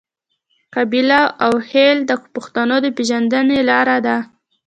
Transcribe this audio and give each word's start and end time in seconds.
قبیله 0.75 1.21
او 1.45 1.53
خیل 1.69 1.97
د 2.05 2.11
پښتنو 2.33 2.75
د 2.85 2.87
پیژندنې 2.97 3.59
لار 3.69 3.87
ده. 4.05 4.17